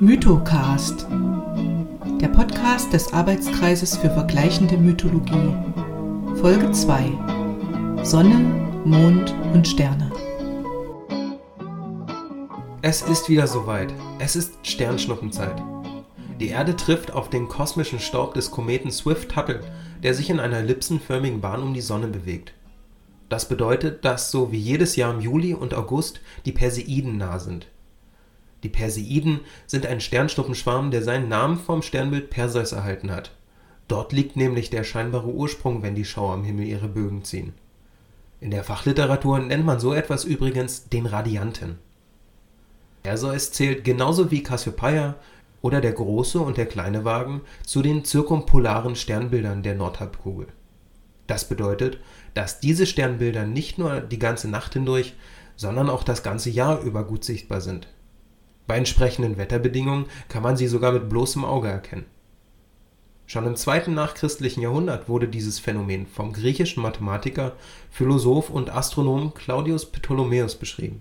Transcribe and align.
Mythocast, 0.00 1.08
der 2.20 2.28
Podcast 2.28 2.92
des 2.92 3.12
Arbeitskreises 3.12 3.96
für 3.96 4.08
vergleichende 4.08 4.76
Mythologie. 4.76 5.52
Folge 6.36 6.70
2. 6.70 8.04
Sonne, 8.04 8.36
Mond 8.84 9.34
und 9.52 9.66
Sterne. 9.66 10.12
Es 12.80 13.02
ist 13.02 13.28
wieder 13.28 13.48
soweit. 13.48 13.92
Es 14.20 14.36
ist 14.36 14.54
Sternschnuppenzeit. 14.62 15.60
Die 16.38 16.50
Erde 16.50 16.76
trifft 16.76 17.10
auf 17.10 17.28
den 17.28 17.48
kosmischen 17.48 17.98
Staub 17.98 18.34
des 18.34 18.52
Kometen 18.52 18.92
Swift-Tuttle, 18.92 19.64
der 20.04 20.14
sich 20.14 20.30
in 20.30 20.38
einer 20.38 20.58
ellipsenförmigen 20.58 21.40
Bahn 21.40 21.60
um 21.60 21.74
die 21.74 21.80
Sonne 21.80 22.06
bewegt. 22.06 22.52
Das 23.28 23.48
bedeutet, 23.48 24.04
dass 24.04 24.30
so 24.30 24.52
wie 24.52 24.58
jedes 24.58 24.94
Jahr 24.94 25.12
im 25.12 25.20
Juli 25.20 25.54
und 25.54 25.74
August 25.74 26.20
die 26.44 26.52
Perseiden 26.52 27.16
nah 27.18 27.40
sind. 27.40 27.66
Die 28.62 28.68
Perseiden 28.68 29.40
sind 29.66 29.86
ein 29.86 30.00
Sternschnuppenschwarm, 30.00 30.90
der 30.90 31.02
seinen 31.02 31.28
Namen 31.28 31.58
vom 31.58 31.82
Sternbild 31.82 32.30
Perseus 32.30 32.72
erhalten 32.72 33.10
hat. 33.10 33.32
Dort 33.86 34.12
liegt 34.12 34.36
nämlich 34.36 34.70
der 34.70 34.84
scheinbare 34.84 35.28
Ursprung, 35.28 35.82
wenn 35.82 35.94
die 35.94 36.04
Schauer 36.04 36.34
am 36.34 36.44
Himmel 36.44 36.66
ihre 36.66 36.88
Bögen 36.88 37.24
ziehen. 37.24 37.54
In 38.40 38.50
der 38.50 38.64
Fachliteratur 38.64 39.38
nennt 39.38 39.64
man 39.64 39.80
so 39.80 39.94
etwas 39.94 40.24
übrigens 40.24 40.88
den 40.88 41.06
Radianten. 41.06 41.78
Perseus 43.02 43.52
zählt 43.52 43.84
genauso 43.84 44.30
wie 44.30 44.42
Cassiopeia 44.42 45.16
oder 45.62 45.80
der 45.80 45.92
große 45.92 46.38
und 46.38 46.56
der 46.56 46.66
kleine 46.66 47.04
Wagen 47.04 47.40
zu 47.64 47.82
den 47.82 48.04
zirkumpolaren 48.04 48.96
Sternbildern 48.96 49.62
der 49.62 49.74
Nordhalbkugel. 49.74 50.48
Das 51.26 51.48
bedeutet, 51.48 51.98
dass 52.34 52.60
diese 52.60 52.86
Sternbilder 52.86 53.44
nicht 53.44 53.78
nur 53.78 54.00
die 54.00 54.18
ganze 54.18 54.48
Nacht 54.48 54.74
hindurch, 54.74 55.14
sondern 55.56 55.90
auch 55.90 56.04
das 56.04 56.22
ganze 56.22 56.50
Jahr 56.50 56.80
über 56.80 57.04
gut 57.04 57.24
sichtbar 57.24 57.60
sind. 57.60 57.88
Bei 58.68 58.76
entsprechenden 58.76 59.38
Wetterbedingungen 59.38 60.06
kann 60.28 60.42
man 60.42 60.58
sie 60.58 60.68
sogar 60.68 60.92
mit 60.92 61.08
bloßem 61.08 61.42
Auge 61.42 61.68
erkennen. 61.68 62.04
Schon 63.26 63.46
im 63.46 63.56
zweiten 63.56 63.94
nachchristlichen 63.94 64.62
Jahrhundert 64.62 65.08
wurde 65.08 65.26
dieses 65.26 65.58
Phänomen 65.58 66.06
vom 66.06 66.34
griechischen 66.34 66.82
Mathematiker, 66.82 67.56
Philosoph 67.90 68.50
und 68.50 68.70
Astronom 68.70 69.32
Claudius 69.32 69.86
Ptolemaeus 69.86 70.54
beschrieben. 70.54 71.00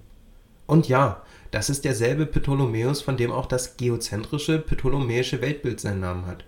Und 0.65 0.87
ja, 0.87 1.21
das 1.51 1.69
ist 1.69 1.83
derselbe 1.83 2.25
Ptolemaeus, 2.25 3.01
von 3.01 3.17
dem 3.17 3.31
auch 3.31 3.45
das 3.45 3.75
geozentrische 3.75 4.59
ptolemäische 4.59 5.41
Weltbild 5.41 5.81
seinen 5.81 5.99
Namen 5.99 6.25
hat. 6.25 6.45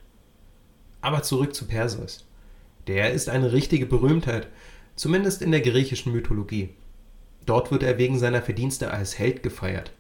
Aber 1.02 1.22
zurück 1.22 1.54
zu 1.54 1.66
Perseus. 1.68 2.28
Der 2.88 3.12
ist 3.12 3.28
eine 3.28 3.52
richtige 3.52 3.86
Berühmtheit, 3.86 4.48
zumindest 4.96 5.42
in 5.42 5.52
der 5.52 5.62
griechischen 5.62 6.14
Mythologie. 6.14 6.70
Dort 7.46 7.72
wird 7.72 7.84
er 7.84 7.98
wegen 7.98 8.18
seiner 8.18 8.42
Verdienste 8.42 8.92
als 8.92 9.20
Held 9.20 9.44
gefeiert. 9.44 9.92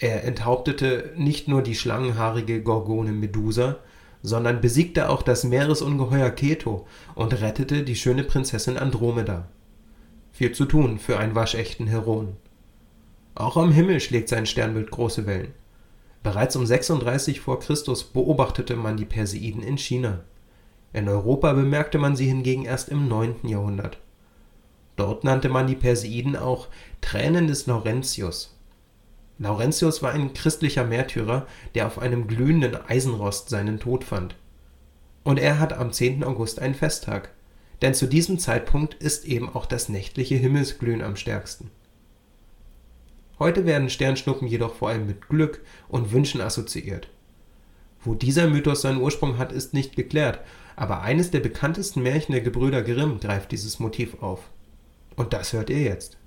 Er 0.00 0.24
enthauptete 0.24 1.12
nicht 1.16 1.46
nur 1.46 1.62
die 1.62 1.74
schlangenhaarige 1.74 2.62
Gorgone 2.62 3.12
Medusa, 3.12 3.76
sondern 4.22 4.62
besiegte 4.62 5.10
auch 5.10 5.22
das 5.22 5.44
Meeresungeheuer 5.44 6.30
Keto 6.30 6.86
und 7.14 7.38
rettete 7.40 7.82
die 7.82 7.96
schöne 7.96 8.24
Prinzessin 8.24 8.78
Andromeda. 8.78 9.48
Viel 10.32 10.52
zu 10.52 10.64
tun 10.64 10.98
für 10.98 11.18
einen 11.18 11.34
waschechten 11.34 11.86
Heroen. 11.86 12.36
Auch 13.34 13.58
am 13.58 13.72
Himmel 13.72 14.00
schlägt 14.00 14.30
sein 14.30 14.46
Sternbild 14.46 14.90
große 14.90 15.26
Wellen. 15.26 15.52
Bereits 16.22 16.56
um 16.56 16.64
36 16.64 17.40
vor 17.40 17.60
Christus 17.60 18.04
beobachtete 18.04 18.76
man 18.76 18.96
die 18.96 19.04
Perseiden 19.04 19.62
in 19.62 19.76
China. 19.76 20.20
In 20.94 21.08
Europa 21.08 21.52
bemerkte 21.52 21.98
man 21.98 22.16
sie 22.16 22.26
hingegen 22.26 22.64
erst 22.64 22.88
im 22.88 23.06
9. 23.06 23.46
Jahrhundert. 23.46 23.98
Dort 24.96 25.24
nannte 25.24 25.50
man 25.50 25.66
die 25.66 25.76
Perseiden 25.76 26.36
auch 26.36 26.68
Tränen 27.00 27.46
des 27.46 27.66
Laurentius. 27.66 28.56
Laurentius 29.40 30.02
war 30.02 30.12
ein 30.12 30.34
christlicher 30.34 30.84
Märtyrer, 30.84 31.46
der 31.74 31.86
auf 31.86 31.98
einem 31.98 32.26
glühenden 32.26 32.76
Eisenrost 32.76 33.48
seinen 33.48 33.80
Tod 33.80 34.04
fand. 34.04 34.36
Und 35.24 35.38
er 35.38 35.58
hat 35.58 35.72
am 35.72 35.92
10. 35.92 36.22
August 36.24 36.60
einen 36.60 36.74
Festtag, 36.74 37.30
denn 37.80 37.94
zu 37.94 38.06
diesem 38.06 38.38
Zeitpunkt 38.38 38.94
ist 38.94 39.24
eben 39.24 39.48
auch 39.48 39.64
das 39.64 39.88
nächtliche 39.88 40.34
Himmelsglühen 40.34 41.00
am 41.00 41.16
stärksten. 41.16 41.70
Heute 43.38 43.64
werden 43.64 43.88
Sternschnuppen 43.88 44.46
jedoch 44.46 44.74
vor 44.74 44.90
allem 44.90 45.06
mit 45.06 45.26
Glück 45.30 45.62
und 45.88 46.12
Wünschen 46.12 46.42
assoziiert. 46.42 47.08
Wo 48.02 48.14
dieser 48.14 48.46
Mythos 48.46 48.82
seinen 48.82 49.00
Ursprung 49.00 49.38
hat, 49.38 49.52
ist 49.52 49.72
nicht 49.72 49.96
geklärt, 49.96 50.40
aber 50.76 51.00
eines 51.00 51.30
der 51.30 51.40
bekanntesten 51.40 52.02
Märchen 52.02 52.32
der 52.32 52.42
Gebrüder 52.42 52.82
Grimm 52.82 53.20
greift 53.20 53.52
dieses 53.52 53.78
Motiv 53.78 54.22
auf. 54.22 54.50
Und 55.16 55.32
das 55.32 55.54
hört 55.54 55.70
ihr 55.70 55.80
jetzt. 55.80 56.18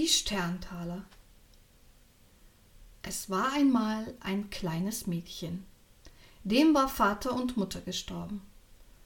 Die 0.00 0.08
Sterntaler 0.08 1.04
Es 3.02 3.28
war 3.28 3.52
einmal 3.52 4.14
ein 4.20 4.48
kleines 4.48 5.06
Mädchen. 5.06 5.66
Dem 6.42 6.72
war 6.72 6.88
Vater 6.88 7.34
und 7.34 7.58
Mutter 7.58 7.82
gestorben. 7.82 8.40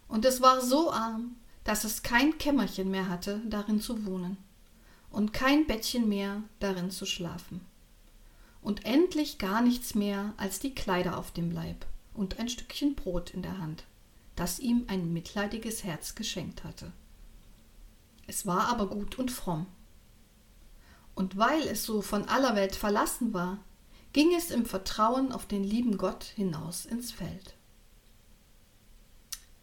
Und 0.07 0.25
es 0.25 0.41
war 0.41 0.61
so 0.61 0.93
arm, 0.93 1.35
dass 1.65 1.83
es 1.83 2.05
kein 2.05 2.39
Kämmerchen 2.39 2.93
mehr 2.93 3.09
hatte, 3.09 3.43
darin 3.49 3.81
zu 3.81 4.07
wohnen, 4.07 4.37
und 5.11 5.33
kein 5.33 5.67
Bettchen 5.67 6.09
mehr, 6.09 6.45
darin 6.61 6.93
zu 6.93 7.07
schlafen, 7.07 7.61
und 8.63 8.85
endlich 8.85 9.39
gar 9.39 9.63
nichts 9.63 9.97
mehr 9.97 10.33
als 10.37 10.61
die 10.61 10.77
Kleider 10.77 11.19
auf 11.19 11.33
dem 11.33 11.51
Leib 11.51 11.87
und 12.15 12.39
ein 12.39 12.49
Stückchen 12.49 12.95
Brot 12.95 13.31
in 13.31 13.43
der 13.43 13.59
Hand, 13.59 13.83
das 14.37 14.61
ihm 14.61 14.85
ein 14.87 15.13
mitleidiges 15.13 15.83
Herz 15.83 16.15
geschenkt 16.15 16.63
hatte. 16.63 16.93
Es 18.29 18.47
war 18.47 18.69
aber 18.69 18.87
gut 18.87 19.19
und 19.19 19.33
fromm. 19.33 19.67
Und 21.15 21.37
weil 21.37 21.63
es 21.69 21.85
so 21.85 22.03
von 22.03 22.29
aller 22.29 22.57
Welt 22.57 22.75
verlassen 22.75 23.33
war, 23.33 23.59
ging 24.13 24.35
es 24.35 24.51
im 24.51 24.65
Vertrauen 24.65 25.33
auf 25.33 25.47
den 25.47 25.65
lieben 25.65 25.97
Gott 25.99 26.25
hinaus 26.25 26.87
ins 26.87 27.13
Feld. 27.13 27.55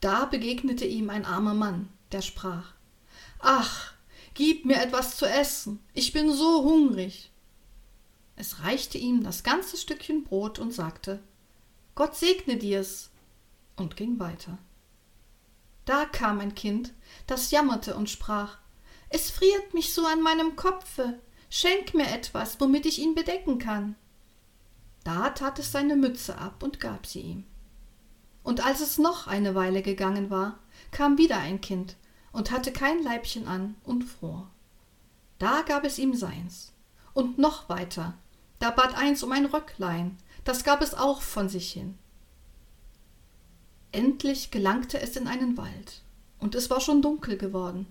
Da 0.01 0.25
begegnete 0.25 0.85
ihm 0.85 1.09
ein 1.09 1.25
armer 1.25 1.53
Mann, 1.53 1.89
der 2.11 2.21
sprach 2.21 2.73
Ach, 3.39 3.93
gib 4.33 4.65
mir 4.65 4.81
etwas 4.81 5.17
zu 5.17 5.25
essen, 5.25 5.79
ich 5.93 6.13
bin 6.13 6.31
so 6.31 6.63
hungrig. 6.63 7.31
Es 8.35 8.63
reichte 8.63 8.97
ihm 8.97 9.23
das 9.23 9.43
ganze 9.43 9.77
Stückchen 9.77 10.23
Brot 10.23 10.59
und 10.59 10.71
sagte 10.71 11.21
Gott 11.95 12.15
segne 12.15 12.57
dir's 12.57 13.09
und 13.75 13.95
ging 13.95 14.19
weiter. 14.19 14.57
Da 15.85 16.05
kam 16.05 16.39
ein 16.39 16.55
Kind, 16.55 16.93
das 17.27 17.51
jammerte 17.51 17.95
und 17.95 18.09
sprach 18.09 18.57
Es 19.09 19.29
friert 19.29 19.73
mich 19.73 19.93
so 19.93 20.05
an 20.05 20.21
meinem 20.21 20.55
Kopfe, 20.55 21.19
schenk 21.51 21.93
mir 21.93 22.07
etwas, 22.07 22.59
womit 22.59 22.87
ich 22.87 22.97
ihn 22.97 23.13
bedecken 23.13 23.59
kann. 23.59 23.95
Da 25.03 25.29
tat 25.31 25.59
es 25.59 25.71
seine 25.71 25.97
Mütze 25.97 26.37
ab 26.37 26.63
und 26.63 26.79
gab 26.79 27.05
sie 27.05 27.21
ihm. 27.21 27.43
Und 28.41 28.65
als 28.65 28.79
es 28.79 28.97
noch 28.97 29.27
eine 29.27 29.53
Weile 29.53 29.81
gegangen 29.81 30.29
war, 30.29 30.59
kam 30.91 31.17
wieder 31.17 31.37
ein 31.37 31.59
Kind 31.61 31.97
und 32.31 32.51
hatte 32.51 32.71
kein 32.71 33.03
Leibchen 33.03 33.47
an 33.47 33.75
und 33.83 34.03
fror. 34.03 34.49
Da 35.37 35.61
gab 35.63 35.83
es 35.83 35.99
ihm 35.99 36.15
seins. 36.15 36.71
Und 37.13 37.37
noch 37.37 37.67
weiter, 37.67 38.13
da 38.59 38.71
bat 38.71 38.95
eins 38.95 39.21
um 39.21 39.33
ein 39.33 39.45
Röcklein, 39.45 40.17
das 40.45 40.63
gab 40.63 40.81
es 40.81 40.93
auch 40.93 41.21
von 41.21 41.49
sich 41.49 41.73
hin. 41.73 41.97
Endlich 43.91 44.51
gelangte 44.51 45.01
es 45.01 45.17
in 45.17 45.27
einen 45.27 45.57
Wald, 45.57 46.01
und 46.39 46.55
es 46.55 46.69
war 46.69 46.79
schon 46.79 47.01
dunkel 47.01 47.37
geworden. 47.37 47.87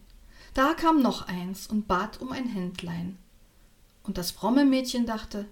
Da 0.55 0.73
kam 0.73 1.03
noch 1.03 1.29
eins 1.29 1.67
und 1.67 1.87
bat 1.87 2.23
um 2.23 2.33
ein 2.33 2.47
Händlein. 2.47 3.19
Und 4.03 4.19
das 4.19 4.31
fromme 4.31 4.65
Mädchen 4.65 5.07
dachte, 5.07 5.47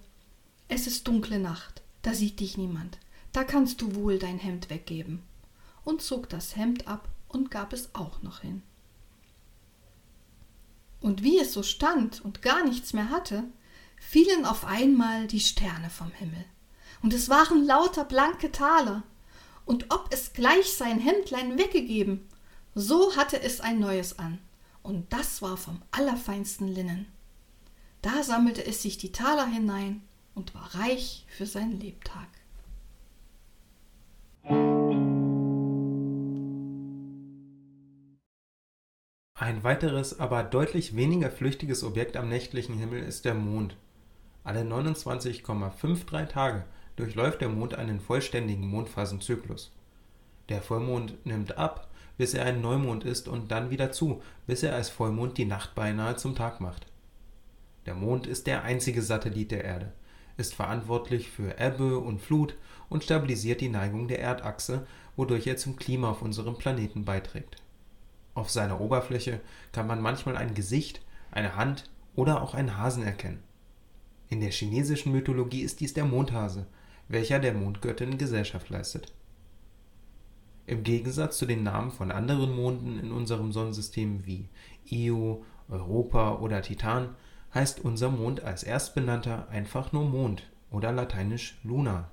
es 0.67 0.87
ist 0.87 1.07
dunkle 1.07 1.39
Nacht, 1.39 1.81
da 2.01 2.13
sieht 2.13 2.39
dich 2.39 2.57
niemand, 2.57 2.97
da 3.31 3.43
kannst 3.43 3.81
du 3.81 3.95
wohl 3.95 4.19
dein 4.19 4.39
Hemd 4.39 4.69
weggeben, 4.69 5.23
und 5.83 6.01
zog 6.01 6.29
das 6.29 6.55
Hemd 6.55 6.87
ab 6.87 7.07
und 7.27 7.51
gab 7.51 7.73
es 7.73 7.93
auch 7.93 8.21
noch 8.21 8.41
hin. 8.41 8.61
Und 11.01 11.23
wie 11.23 11.39
es 11.39 11.53
so 11.53 11.63
stand 11.63 12.23
und 12.23 12.41
gar 12.41 12.63
nichts 12.65 12.93
mehr 12.93 13.09
hatte, 13.09 13.43
fielen 13.97 14.45
auf 14.45 14.65
einmal 14.65 15.27
die 15.27 15.39
Sterne 15.39 15.89
vom 15.89 16.11
Himmel, 16.11 16.45
und 17.01 17.13
es 17.13 17.29
waren 17.29 17.65
lauter 17.65 18.03
blanke 18.03 18.51
Taler, 18.51 19.03
und 19.65 19.85
ob 19.89 20.07
es 20.11 20.33
gleich 20.33 20.73
sein 20.73 20.99
Hemdlein 20.99 21.57
weggegeben, 21.57 22.27
so 22.75 23.15
hatte 23.15 23.41
es 23.41 23.61
ein 23.61 23.79
neues 23.79 24.19
an, 24.19 24.39
und 24.83 25.11
das 25.13 25.41
war 25.41 25.57
vom 25.57 25.81
allerfeinsten 25.91 26.67
Linnen. 26.67 27.07
Da 28.01 28.23
sammelte 28.23 28.65
es 28.65 28.81
sich 28.81 28.97
die 28.97 29.11
Taler 29.11 29.45
hinein 29.47 30.01
und 30.33 30.55
war 30.55 30.73
reich 30.75 31.25
für 31.27 31.45
sein 31.45 31.79
Lebtag. 31.79 32.27
Ein 39.35 39.63
weiteres, 39.63 40.19
aber 40.19 40.43
deutlich 40.43 40.95
weniger 40.95 41.29
flüchtiges 41.29 41.83
Objekt 41.83 42.15
am 42.15 42.29
nächtlichen 42.29 42.77
Himmel 42.77 43.03
ist 43.03 43.25
der 43.25 43.33
Mond. 43.33 43.75
Alle 44.43 44.61
29,53 44.61 46.27
Tage 46.27 46.65
durchläuft 46.95 47.41
der 47.41 47.49
Mond 47.49 47.75
einen 47.75 47.99
vollständigen 47.99 48.67
Mondphasenzyklus. 48.67 49.71
Der 50.49 50.61
Vollmond 50.61 51.25
nimmt 51.25 51.57
ab, 51.57 51.89
bis 52.17 52.33
er 52.33 52.45
ein 52.45 52.61
Neumond 52.61 53.03
ist 53.03 53.27
und 53.27 53.51
dann 53.51 53.69
wieder 53.69 53.91
zu, 53.91 54.21
bis 54.47 54.63
er 54.63 54.75
als 54.75 54.89
Vollmond 54.89 55.37
die 55.37 55.45
Nacht 55.45 55.75
beinahe 55.75 56.15
zum 56.15 56.35
Tag 56.35 56.59
macht. 56.59 56.85
Der 57.89 57.95
Mond 57.95 58.27
ist 58.27 58.45
der 58.45 58.61
einzige 58.61 59.01
Satellit 59.01 59.49
der 59.49 59.63
Erde, 59.63 59.91
ist 60.37 60.53
verantwortlich 60.53 61.31
für 61.31 61.57
Ebbe 61.57 61.97
und 61.97 62.21
Flut 62.21 62.55
und 62.87 63.03
stabilisiert 63.03 63.61
die 63.61 63.67
Neigung 63.67 64.07
der 64.07 64.19
Erdachse, 64.19 64.85
wodurch 65.15 65.47
er 65.47 65.57
zum 65.57 65.75
Klima 65.75 66.11
auf 66.11 66.21
unserem 66.21 66.55
Planeten 66.55 67.03
beiträgt. 67.03 67.63
Auf 68.35 68.51
seiner 68.51 68.79
Oberfläche 68.79 69.41
kann 69.71 69.87
man 69.87 70.03
manchmal 70.03 70.37
ein 70.37 70.53
Gesicht, 70.53 71.01
eine 71.31 71.55
Hand 71.55 71.89
oder 72.15 72.43
auch 72.43 72.53
einen 72.53 72.77
Hasen 72.77 73.01
erkennen. 73.01 73.41
In 74.29 74.39
der 74.39 74.51
chinesischen 74.51 75.11
Mythologie 75.11 75.61
ist 75.61 75.79
dies 75.79 75.95
der 75.95 76.05
Mondhase, 76.05 76.67
welcher 77.07 77.39
der 77.39 77.55
Mondgöttin 77.55 78.19
Gesellschaft 78.19 78.69
leistet. 78.69 79.11
Im 80.67 80.83
Gegensatz 80.83 81.39
zu 81.39 81.47
den 81.47 81.63
Namen 81.63 81.89
von 81.89 82.11
anderen 82.11 82.55
Monden 82.55 82.99
in 82.99 83.11
unserem 83.11 83.51
Sonnensystem 83.51 84.27
wie 84.27 84.47
Io, 84.85 85.43
Europa 85.67 86.35
oder 86.35 86.61
Titan 86.61 87.15
heißt 87.53 87.79
unser 87.79 88.09
Mond 88.09 88.43
als 88.43 88.63
erstbenannter 88.63 89.47
einfach 89.49 89.91
nur 89.91 90.05
Mond 90.05 90.43
oder 90.71 90.91
lateinisch 90.91 91.57
Luna. 91.63 92.09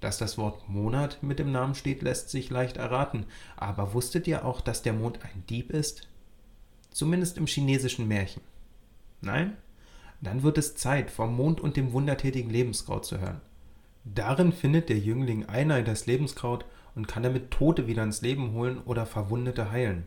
Dass 0.00 0.18
das 0.18 0.36
Wort 0.36 0.68
Monat 0.68 1.22
mit 1.22 1.38
dem 1.38 1.50
Namen 1.50 1.74
steht, 1.74 2.02
lässt 2.02 2.28
sich 2.28 2.50
leicht 2.50 2.76
erraten, 2.76 3.24
aber 3.56 3.94
wusstet 3.94 4.26
ihr 4.26 4.44
auch, 4.44 4.60
dass 4.60 4.82
der 4.82 4.92
Mond 4.92 5.20
ein 5.22 5.44
Dieb 5.48 5.70
ist? 5.70 6.08
Zumindest 6.90 7.38
im 7.38 7.46
chinesischen 7.46 8.06
Märchen. 8.06 8.42
Nein? 9.22 9.56
Dann 10.20 10.42
wird 10.42 10.58
es 10.58 10.76
Zeit, 10.76 11.10
vom 11.10 11.34
Mond 11.34 11.60
und 11.60 11.76
dem 11.76 11.92
wundertätigen 11.92 12.50
Lebenskraut 12.50 13.06
zu 13.06 13.18
hören. 13.20 13.40
Darin 14.04 14.52
findet 14.52 14.90
der 14.90 14.98
Jüngling 14.98 15.46
Einai 15.46 15.82
das 15.82 16.06
Lebenskraut 16.06 16.66
und 16.94 17.08
kann 17.08 17.22
damit 17.22 17.50
Tote 17.50 17.86
wieder 17.86 18.02
ins 18.02 18.20
Leben 18.20 18.52
holen 18.52 18.82
oder 18.84 19.06
Verwundete 19.06 19.70
heilen. 19.70 20.06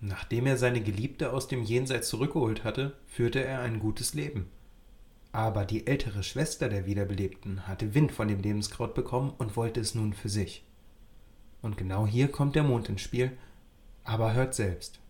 Nachdem 0.00 0.46
er 0.46 0.58
seine 0.58 0.82
Geliebte 0.82 1.32
aus 1.32 1.48
dem 1.48 1.62
Jenseits 1.62 2.08
zurückgeholt 2.08 2.64
hatte, 2.64 2.96
führte 3.06 3.42
er 3.42 3.60
ein 3.60 3.78
gutes 3.78 4.14
Leben. 4.14 4.50
Aber 5.32 5.64
die 5.64 5.86
ältere 5.86 6.22
Schwester 6.22 6.68
der 6.68 6.86
Wiederbelebten 6.86 7.66
hatte 7.66 7.94
Wind 7.94 8.12
von 8.12 8.28
dem 8.28 8.40
Lebenskraut 8.40 8.94
bekommen 8.94 9.32
und 9.38 9.56
wollte 9.56 9.80
es 9.80 9.94
nun 9.94 10.12
für 10.12 10.28
sich. 10.28 10.64
Und 11.62 11.76
genau 11.76 12.06
hier 12.06 12.28
kommt 12.28 12.56
der 12.56 12.62
Mond 12.62 12.88
ins 12.88 13.00
Spiel, 13.00 13.36
aber 14.04 14.34
hört 14.34 14.54
selbst. 14.54 15.00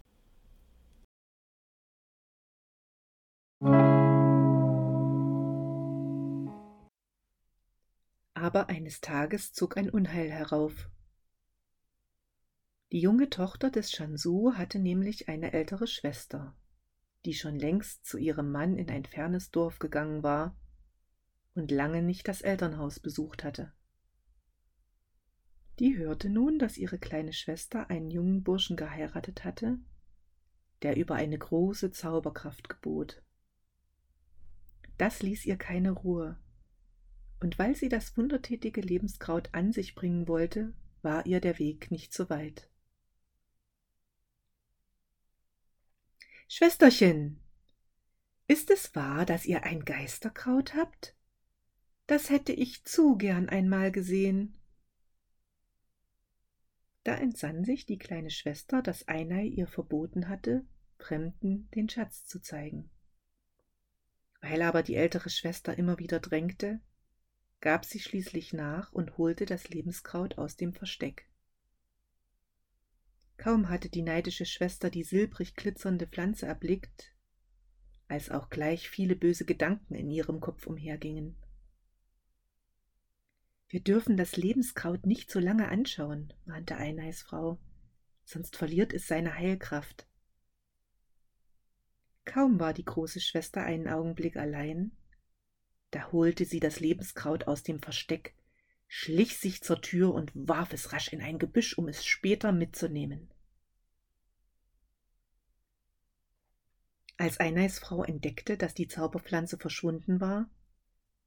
Aber 8.35 8.69
eines 8.69 9.00
Tages 9.00 9.53
zog 9.53 9.77
ein 9.77 9.91
Unheil 9.91 10.31
herauf. 10.31 10.88
Die 12.93 13.00
junge 13.00 13.29
Tochter 13.31 13.71
des 13.71 13.91
Shansu 13.91 14.53
hatte 14.55 14.79
nämlich 14.79 15.29
eine 15.29 15.53
ältere 15.53 15.88
Schwester, 15.88 16.56
die 17.25 17.35
schon 17.35 17.59
längst 17.59 18.06
zu 18.06 18.17
ihrem 18.17 18.53
Mann 18.53 18.77
in 18.77 18.88
ein 18.91 19.05
fernes 19.05 19.50
Dorf 19.50 19.81
gegangen 19.81 20.23
war 20.23 20.56
und 21.55 21.73
lange 21.73 22.00
nicht 22.00 22.29
das 22.29 22.43
Elternhaus 22.43 23.00
besucht 23.00 23.43
hatte. 23.43 23.73
Die 25.81 25.99
hörte 25.99 26.31
nun, 26.31 26.59
dass 26.61 26.79
ihre 26.79 26.99
kleine 26.99 27.33
Schwester 27.33 27.91
einen 27.91 28.11
jungen 28.11 28.44
Burschen 28.44 28.77
geheiratet 28.77 29.44
hatte, 29.44 29.79
der 30.83 30.97
über 30.97 31.17
eine 31.17 31.37
große 31.37 31.91
Zauberkraft 31.91 32.69
gebot. 32.69 33.23
Das 34.97 35.23
ließ 35.23 35.44
ihr 35.44 35.56
keine 35.56 35.91
Ruhe, 35.91 36.38
und 37.41 37.59
weil 37.59 37.75
sie 37.75 37.88
das 37.88 38.17
wundertätige 38.17 38.81
Lebenskraut 38.81 39.50
an 39.53 39.73
sich 39.73 39.94
bringen 39.94 40.29
wollte, 40.29 40.73
war 41.03 41.27
ihr 41.27 41.41
der 41.41 41.59
Weg 41.59 41.91
nicht 41.91 42.15
so 42.15 42.31
weit. 42.31 42.71
Schwesterchen, 46.49 47.41
ist 48.47 48.71
es 48.71 48.95
wahr, 48.95 49.27
dass 49.27 49.47
ihr 49.47 49.65
ein 49.65 49.85
Geisterkraut 49.85 50.75
habt? 50.75 51.17
Das 52.07 52.31
hätte 52.31 52.53
ich 52.53 52.85
zu 52.85 53.17
gern 53.17 53.49
einmal 53.49 53.91
gesehen. 53.91 54.57
Da 57.03 57.17
entsann 57.17 57.65
sich 57.65 57.85
die 57.85 57.99
kleine 57.99 58.31
Schwester, 58.31 58.81
dass 58.81 59.09
Einei 59.09 59.43
ihr 59.43 59.67
verboten 59.67 60.29
hatte, 60.29 60.65
Fremden 60.99 61.69
den 61.73 61.89
Schatz 61.89 62.25
zu 62.27 62.41
zeigen. 62.41 62.91
Weil 64.41 64.63
aber 64.63 64.85
die 64.85 64.95
ältere 64.95 65.31
Schwester 65.31 65.77
immer 65.77 65.99
wieder 65.99 66.21
drängte, 66.21 66.81
gab 67.61 67.85
sie 67.85 67.99
schließlich 67.99 68.53
nach 68.53 68.93
und 68.93 69.19
holte 69.19 69.47
das 69.47 69.69
Lebenskraut 69.69 70.39
aus 70.39 70.57
dem 70.57 70.73
Versteck. 70.73 71.29
Kaum 73.37 73.69
hatte 73.69 73.88
die 73.88 74.03
neidische 74.03 74.47
Schwester 74.47 74.91
die 74.91 75.05
silbrig 75.05 75.55
glitzernde 75.56 76.06
Pflanze 76.06 76.47
erblickt, 76.47 77.12
als 78.09 78.31
auch 78.31 78.49
gleich 78.49 78.88
viele 78.88 79.17
böse 79.17 79.44
Gedanken 79.44 79.94
in 79.94 80.11
ihrem 80.11 80.41
Kopf 80.41 80.67
umhergingen. 80.67 81.37
Wir 83.69 83.81
dürfen 83.81 84.17
das 84.17 84.37
Lebenskraut 84.37 85.06
nicht 85.06 85.31
so 85.31 85.41
lange 85.41 85.69
anschauen, 85.69 86.33
mahnte 86.44 86.77
Eineis 86.77 87.23
Frau, 87.23 87.59
sonst 88.25 88.56
verliert 88.56 88.93
es 88.93 89.06
seine 89.06 89.35
Heilkraft. 89.35 90.06
Kaum 92.25 92.59
war 92.61 92.73
die 92.73 92.85
große 92.85 93.21
Schwester 93.21 93.62
einen 93.62 93.88
Augenblick 93.88 94.37
allein, 94.37 94.93
da 95.91 96.11
holte 96.12 96.44
sie 96.44 96.61
das 96.61 96.81
Lebenskraut 96.81 97.47
aus 97.47 97.62
dem 97.62 97.81
Versteck, 97.81 98.35
schlich 98.88 99.38
sich 99.38 99.62
zur 99.62 99.81
Tür 99.81 100.15
und 100.15 100.33
warf 100.35 100.73
es 100.73 100.93
rasch 100.93 101.12
in 101.12 101.21
ein 101.21 101.38
Gebüsch, 101.38 101.77
um 101.79 101.88
es 101.88 102.05
später 102.05 102.53
mitzunehmen. 102.53 103.31
Als 107.19 107.41
Eineis 107.41 107.79
Frau 107.79 108.05
entdeckte, 108.05 108.59
dass 108.59 108.75
die 108.75 108.88
Zauberpflanze 108.88 109.56
verschwunden 109.56 110.21
war, 110.21 110.50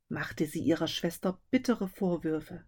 machte 0.08 0.46
sie 0.46 0.62
ihrer 0.62 0.88
Schwester 0.88 1.42
bittere 1.50 1.88
Vorwürfe. 1.88 2.64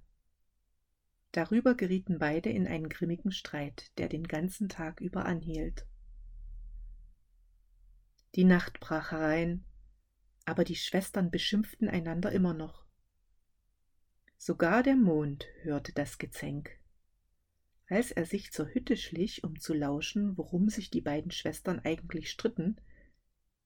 Darüber 1.32 1.76
gerieten 1.76 2.20
beide 2.20 2.50
in 2.50 2.68
einen 2.68 2.90
grimmigen 2.90 3.32
Streit, 3.32 3.92
der 3.98 4.10
den 4.10 4.28
ganzen 4.28 4.70
Tag 4.70 5.00
über 5.00 5.26
anhielt. 5.26 5.86
Die 8.36 8.44
Nacht 8.44 8.80
brach 8.80 9.12
herein, 9.12 9.66
aber 10.46 10.64
die 10.64 10.76
Schwestern 10.76 11.32
beschimpften 11.32 11.88
einander 11.88 12.32
immer 12.32 12.54
noch. 12.54 12.81
Sogar 14.44 14.82
der 14.82 14.96
Mond 14.96 15.46
hörte 15.62 15.94
das 15.94 16.18
Gezänk. 16.18 16.80
Als 17.86 18.10
er 18.10 18.26
sich 18.26 18.52
zur 18.52 18.74
Hütte 18.74 18.98
schlich, 18.98 19.44
um 19.44 19.60
zu 19.60 19.72
lauschen, 19.72 20.36
worum 20.36 20.68
sich 20.68 20.90
die 20.90 21.02
beiden 21.02 21.30
Schwestern 21.30 21.78
eigentlich 21.78 22.32
stritten, 22.32 22.82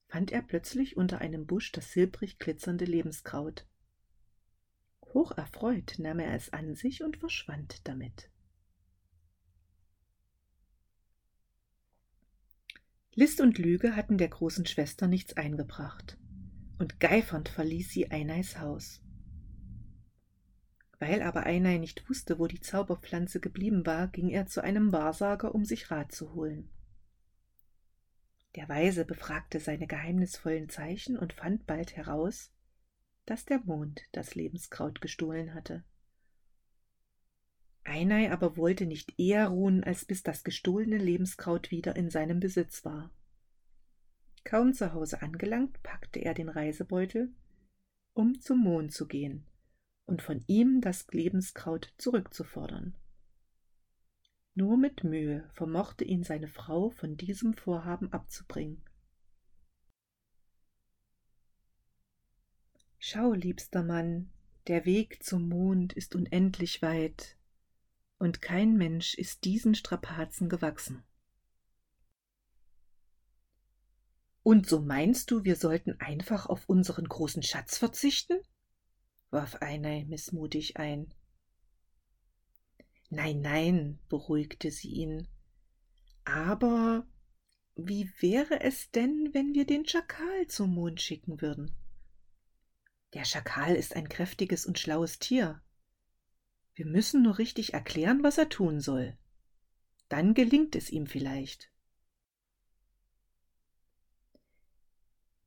fand 0.09 0.33
er 0.33 0.41
plötzlich 0.41 0.97
unter 0.97 1.19
einem 1.19 1.45
Busch 1.45 1.71
das 1.71 1.93
silbrig 1.93 2.39
glitzernde 2.39 2.83
Lebenskraut. 2.83 3.65
Hocherfreut 5.13 5.95
nahm 5.97 6.19
er 6.19 6.35
es 6.35 6.51
an 6.51 6.75
sich 6.75 7.03
und 7.03 7.15
verschwand 7.15 7.87
damit. 7.87 8.29
List 13.13 13.39
und 13.39 13.59
Lüge 13.59 13.95
hatten 13.95 14.17
der 14.17 14.27
großen 14.27 14.65
Schwester 14.65 15.07
nichts 15.07 15.37
eingebracht, 15.37 16.17
und 16.79 16.99
geifernd 16.99 17.47
verließ 17.47 17.91
sie 17.91 18.11
Eineis 18.11 18.59
Haus. 18.59 19.04
Weil 21.07 21.21
aber 21.21 21.43
Einei 21.43 21.77
nicht 21.77 22.09
wusste, 22.09 22.39
wo 22.39 22.47
die 22.47 22.61
Zauberpflanze 22.61 23.39
geblieben 23.39 23.85
war, 23.85 24.07
ging 24.07 24.29
er 24.29 24.47
zu 24.47 24.63
einem 24.63 24.91
Wahrsager, 24.91 25.53
um 25.53 25.63
sich 25.63 25.91
Rat 25.91 26.11
zu 26.11 26.33
holen. 26.33 26.67
Der 28.55 28.67
Weise 28.69 29.05
befragte 29.05 29.59
seine 29.59 29.85
geheimnisvollen 29.85 30.67
Zeichen 30.67 31.15
und 31.15 31.33
fand 31.33 31.67
bald 31.67 31.95
heraus, 31.95 32.51
dass 33.27 33.45
der 33.45 33.59
Mond 33.59 34.01
das 34.13 34.33
Lebenskraut 34.33 34.99
gestohlen 34.99 35.53
hatte. 35.53 35.83
Einei 37.83 38.31
aber 38.31 38.57
wollte 38.57 38.87
nicht 38.87 39.19
eher 39.19 39.49
ruhen, 39.49 39.83
als 39.83 40.05
bis 40.05 40.23
das 40.23 40.43
gestohlene 40.43 40.97
Lebenskraut 40.97 41.69
wieder 41.69 41.95
in 41.95 42.09
seinem 42.09 42.39
Besitz 42.39 42.83
war. 42.83 43.11
Kaum 44.43 44.73
zu 44.73 44.91
Hause 44.91 45.21
angelangt, 45.21 45.83
packte 45.83 46.17
er 46.21 46.33
den 46.33 46.49
Reisebeutel, 46.49 47.31
um 48.15 48.41
zum 48.41 48.63
Mond 48.63 48.91
zu 48.91 49.07
gehen 49.07 49.45
und 50.05 50.21
von 50.21 50.43
ihm 50.47 50.81
das 50.81 51.07
Lebenskraut 51.11 51.93
zurückzufordern. 51.97 52.95
Nur 54.53 54.77
mit 54.77 55.03
Mühe 55.03 55.49
vermochte 55.53 56.05
ihn 56.05 56.23
seine 56.23 56.47
Frau 56.47 56.89
von 56.89 57.17
diesem 57.17 57.53
Vorhaben 57.53 58.13
abzubringen. 58.13 58.81
Schau, 62.97 63.33
liebster 63.33 63.83
Mann, 63.83 64.31
der 64.67 64.85
Weg 64.85 65.21
zum 65.23 65.49
Mond 65.49 65.93
ist 65.93 66.15
unendlich 66.15 66.81
weit, 66.81 67.37
und 68.17 68.41
kein 68.41 68.77
Mensch 68.77 69.13
ist 69.13 69.43
diesen 69.43 69.75
Strapazen 69.75 70.49
gewachsen. 70.49 71.03
Und 74.41 74.67
so 74.67 74.79
meinst 74.79 75.31
du, 75.31 75.43
wir 75.43 75.55
sollten 75.55 75.99
einfach 75.99 76.45
auf 76.45 76.69
unseren 76.69 77.09
großen 77.09 77.43
Schatz 77.43 77.77
verzichten? 77.77 78.39
Warf 79.35 79.55
Einei 79.55 80.05
missmutig 80.05 80.77
ein. 80.77 81.13
Nein, 83.09 83.41
nein, 83.41 83.99
beruhigte 84.07 84.71
sie 84.71 84.87
ihn. 84.87 85.27
Aber 86.23 87.05
wie 87.75 88.09
wäre 88.21 88.61
es 88.61 88.89
denn, 88.91 89.31
wenn 89.33 89.53
wir 89.53 89.65
den 89.65 89.85
Schakal 89.85 90.47
zum 90.47 90.73
Mond 90.73 91.01
schicken 91.01 91.41
würden? 91.41 91.75
Der 93.13 93.25
Schakal 93.25 93.75
ist 93.75 93.95
ein 93.95 94.07
kräftiges 94.07 94.65
und 94.65 94.79
schlaues 94.79 95.19
Tier. 95.19 95.61
Wir 96.73 96.85
müssen 96.85 97.21
nur 97.21 97.37
richtig 97.37 97.73
erklären, 97.73 98.23
was 98.23 98.37
er 98.37 98.47
tun 98.47 98.79
soll. 98.79 99.17
Dann 100.07 100.33
gelingt 100.33 100.77
es 100.77 100.89
ihm 100.89 101.07
vielleicht. 101.07 101.69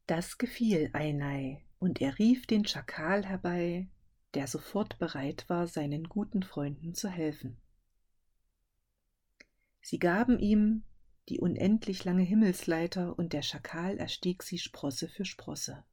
Das 0.06 0.36
gefiel 0.36 0.90
Einei, 0.92 1.67
und 1.78 2.00
er 2.00 2.18
rief 2.18 2.46
den 2.46 2.66
Schakal 2.66 3.24
herbei, 3.24 3.88
der 4.34 4.46
sofort 4.46 4.98
bereit 4.98 5.48
war, 5.48 5.66
seinen 5.66 6.08
guten 6.08 6.42
Freunden 6.42 6.94
zu 6.94 7.08
helfen. 7.08 7.56
Sie 9.80 9.98
gaben 9.98 10.38
ihm 10.38 10.84
die 11.28 11.40
unendlich 11.40 12.04
lange 12.04 12.22
Himmelsleiter, 12.22 13.18
und 13.18 13.32
der 13.32 13.42
Schakal 13.42 13.98
erstieg 13.98 14.42
sie 14.42 14.58
Sprosse 14.58 15.08
für 15.08 15.24
Sprosse. 15.24 15.84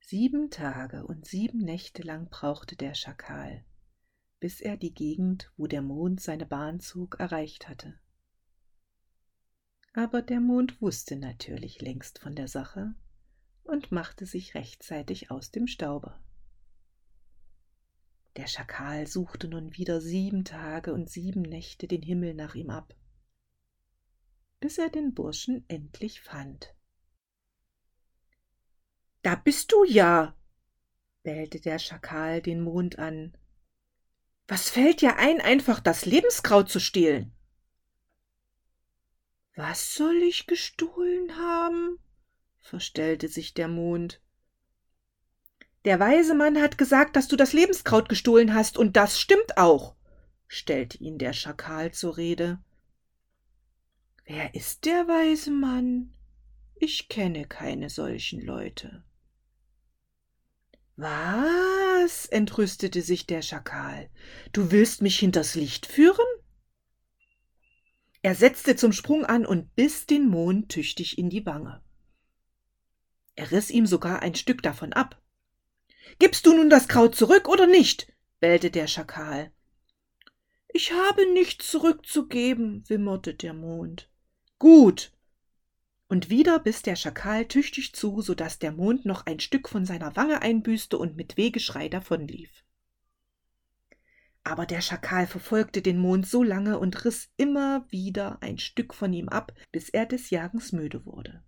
Sieben 0.00 0.50
Tage 0.50 1.06
und 1.06 1.26
sieben 1.26 1.58
Nächte 1.58 2.02
lang 2.02 2.28
brauchte 2.28 2.76
der 2.76 2.94
Schakal, 2.94 3.64
bis 4.40 4.60
er 4.60 4.76
die 4.76 4.94
Gegend, 4.94 5.52
wo 5.56 5.66
der 5.66 5.82
Mond 5.82 6.20
seine 6.20 6.46
Bahn 6.46 6.80
zog, 6.80 7.18
erreicht 7.18 7.68
hatte. 7.68 7.98
Aber 9.94 10.22
der 10.22 10.40
Mond 10.40 10.80
wusste 10.80 11.16
natürlich 11.16 11.80
längst 11.80 12.18
von 12.18 12.34
der 12.34 12.48
Sache 12.48 12.94
und 13.64 13.92
machte 13.92 14.26
sich 14.26 14.54
rechtzeitig 14.54 15.30
aus 15.30 15.50
dem 15.50 15.66
Staube. 15.66 16.18
Der 18.36 18.46
Schakal 18.46 19.06
suchte 19.06 19.46
nun 19.48 19.76
wieder 19.76 20.00
sieben 20.00 20.44
Tage 20.44 20.94
und 20.94 21.10
sieben 21.10 21.42
Nächte 21.42 21.86
den 21.86 22.02
Himmel 22.02 22.34
nach 22.34 22.54
ihm 22.54 22.70
ab, 22.70 22.94
bis 24.60 24.78
er 24.78 24.88
den 24.88 25.12
Burschen 25.12 25.64
endlich 25.68 26.22
fand. 26.22 26.74
Da 29.22 29.34
bist 29.34 29.70
du 29.70 29.84
ja, 29.84 30.34
bellte 31.22 31.60
der 31.60 31.78
Schakal 31.78 32.40
den 32.40 32.62
Mond 32.62 32.98
an. 32.98 33.36
Was 34.48 34.70
fällt 34.70 35.00
dir 35.00 35.16
ein, 35.16 35.40
einfach 35.40 35.80
das 35.80 36.06
Lebenskraut 36.06 36.68
zu 36.68 36.80
stehlen? 36.80 37.32
Was 39.54 39.94
soll 39.94 40.16
ich 40.22 40.46
gestohlen 40.46 41.36
haben? 41.36 41.98
Verstellte 42.62 43.28
sich 43.28 43.52
der 43.52 43.68
Mond. 43.68 44.20
Der 45.84 45.98
weise 46.00 46.34
Mann 46.34 46.60
hat 46.60 46.78
gesagt, 46.78 47.16
dass 47.16 47.28
du 47.28 47.36
das 47.36 47.52
Lebenskraut 47.52 48.08
gestohlen 48.08 48.54
hast, 48.54 48.78
und 48.78 48.96
das 48.96 49.20
stimmt 49.20 49.58
auch, 49.58 49.96
stellte 50.46 50.98
ihn 50.98 51.18
der 51.18 51.32
Schakal 51.32 51.92
zur 51.92 52.16
Rede. 52.16 52.58
Wer 54.24 54.54
ist 54.54 54.84
der 54.84 55.08
weise 55.08 55.50
Mann? 55.50 56.14
Ich 56.76 57.08
kenne 57.08 57.46
keine 57.46 57.90
solchen 57.90 58.40
Leute. 58.40 59.04
Was? 60.96 62.26
entrüstete 62.26 63.02
sich 63.02 63.26
der 63.26 63.42
Schakal. 63.42 64.08
Du 64.52 64.70
willst 64.70 65.02
mich 65.02 65.18
hinters 65.18 65.54
Licht 65.54 65.86
führen? 65.86 66.26
Er 68.22 68.36
setzte 68.36 68.76
zum 68.76 68.92
Sprung 68.92 69.24
an 69.24 69.44
und 69.44 69.74
biss 69.74 70.06
den 70.06 70.28
Mond 70.28 70.68
tüchtig 70.68 71.18
in 71.18 71.28
die 71.28 71.44
Wange. 71.44 71.82
Er 73.42 73.50
riss 73.50 73.70
ihm 73.70 73.86
sogar 73.86 74.22
ein 74.22 74.36
Stück 74.36 74.62
davon 74.62 74.92
ab. 74.92 75.20
Gibst 76.20 76.46
du 76.46 76.54
nun 76.54 76.70
das 76.70 76.86
Kraut 76.86 77.16
zurück 77.16 77.48
oder 77.48 77.66
nicht? 77.66 78.06
bellte 78.38 78.70
der 78.70 78.86
Schakal. 78.86 79.50
Ich 80.68 80.92
habe 80.92 81.32
nichts 81.32 81.68
zurückzugeben, 81.68 82.88
wimmerte 82.88 83.34
der 83.34 83.52
Mond. 83.52 84.08
Gut. 84.60 85.10
Und 86.06 86.30
wieder 86.30 86.60
biss 86.60 86.82
der 86.82 86.94
Schakal 86.94 87.46
tüchtig 87.46 87.96
zu, 87.96 88.20
so 88.20 88.36
dass 88.36 88.60
der 88.60 88.70
Mond 88.70 89.06
noch 89.06 89.26
ein 89.26 89.40
Stück 89.40 89.68
von 89.68 89.84
seiner 89.84 90.14
Wange 90.14 90.40
einbüßte 90.40 90.96
und 90.96 91.16
mit 91.16 91.36
Wehgeschrei 91.36 91.88
davonlief. 91.88 92.62
Aber 94.44 94.66
der 94.66 94.82
Schakal 94.82 95.26
verfolgte 95.26 95.82
den 95.82 95.98
Mond 95.98 96.28
so 96.28 96.44
lange 96.44 96.78
und 96.78 97.04
riss 97.04 97.32
immer 97.36 97.90
wieder 97.90 98.40
ein 98.40 98.58
Stück 98.58 98.94
von 98.94 99.12
ihm 99.12 99.28
ab, 99.28 99.52
bis 99.72 99.88
er 99.88 100.06
des 100.06 100.30
Jagens 100.30 100.70
müde 100.70 101.04
wurde. 101.06 101.42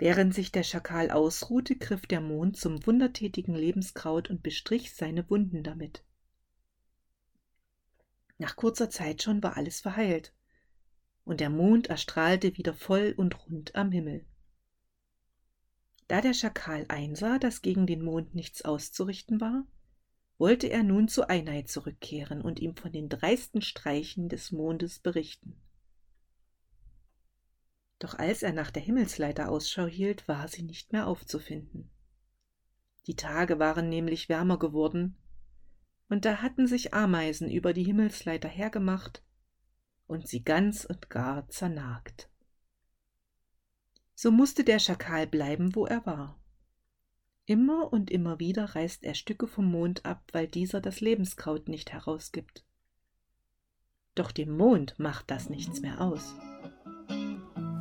Während 0.00 0.34
sich 0.34 0.50
der 0.50 0.62
Schakal 0.62 1.10
ausruhte, 1.10 1.76
griff 1.76 2.06
der 2.06 2.22
Mond 2.22 2.56
zum 2.56 2.86
wundertätigen 2.86 3.54
Lebenskraut 3.54 4.30
und 4.30 4.42
bestrich 4.42 4.94
seine 4.94 5.28
Wunden 5.28 5.62
damit. 5.62 6.02
Nach 8.38 8.56
kurzer 8.56 8.88
Zeit 8.88 9.22
schon 9.22 9.42
war 9.42 9.58
alles 9.58 9.82
verheilt, 9.82 10.32
und 11.24 11.40
der 11.40 11.50
Mond 11.50 11.88
erstrahlte 11.88 12.56
wieder 12.56 12.72
voll 12.72 13.12
und 13.14 13.44
rund 13.44 13.74
am 13.74 13.92
Himmel. 13.92 14.24
Da 16.08 16.22
der 16.22 16.32
Schakal 16.32 16.86
einsah, 16.88 17.38
dass 17.38 17.60
gegen 17.60 17.86
den 17.86 18.02
Mond 18.02 18.34
nichts 18.34 18.62
auszurichten 18.62 19.38
war, 19.38 19.66
wollte 20.38 20.68
er 20.68 20.82
nun 20.82 21.08
zu 21.08 21.28
Einheit 21.28 21.68
zurückkehren 21.68 22.40
und 22.40 22.58
ihm 22.58 22.74
von 22.74 22.90
den 22.90 23.10
dreisten 23.10 23.60
Streichen 23.60 24.30
des 24.30 24.50
Mondes 24.50 24.98
berichten. 24.98 25.60
Doch 28.00 28.18
als 28.18 28.42
er 28.42 28.52
nach 28.52 28.70
der 28.70 28.82
Himmelsleiter 28.82 29.50
Ausschau 29.50 29.86
hielt, 29.86 30.26
war 30.26 30.48
sie 30.48 30.62
nicht 30.62 30.92
mehr 30.92 31.06
aufzufinden. 31.06 31.90
Die 33.06 33.14
Tage 33.14 33.58
waren 33.58 33.88
nämlich 33.88 34.28
wärmer 34.28 34.58
geworden, 34.58 35.16
und 36.08 36.24
da 36.24 36.42
hatten 36.42 36.66
sich 36.66 36.92
Ameisen 36.92 37.48
über 37.50 37.72
die 37.72 37.84
Himmelsleiter 37.84 38.48
hergemacht 38.48 39.22
und 40.06 40.26
sie 40.26 40.42
ganz 40.42 40.84
und 40.84 41.08
gar 41.08 41.48
zernagt. 41.50 42.28
So 44.14 44.30
musste 44.30 44.64
der 44.64 44.80
Schakal 44.80 45.26
bleiben, 45.26 45.74
wo 45.74 45.86
er 45.86 46.04
war. 46.04 46.40
Immer 47.44 47.92
und 47.92 48.10
immer 48.10 48.40
wieder 48.40 48.64
reißt 48.74 49.04
er 49.04 49.14
Stücke 49.14 49.46
vom 49.46 49.70
Mond 49.70 50.04
ab, 50.04 50.24
weil 50.32 50.48
dieser 50.48 50.80
das 50.80 51.00
Lebenskraut 51.00 51.68
nicht 51.68 51.92
herausgibt. 51.92 52.64
Doch 54.14 54.32
dem 54.32 54.56
Mond 54.56 54.98
macht 54.98 55.30
das 55.30 55.50
nichts 55.50 55.80
mehr 55.80 56.00
aus. 56.00 56.34